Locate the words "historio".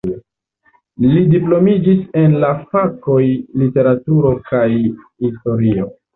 4.73-5.89